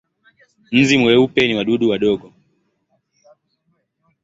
[0.79, 2.27] Nzi weupe ni wadudu wadogo.